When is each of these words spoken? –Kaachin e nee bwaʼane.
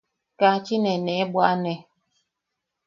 –Kaachin 0.37 0.85
e 0.93 0.95
nee 1.05 1.25
bwaʼane. 1.31 1.73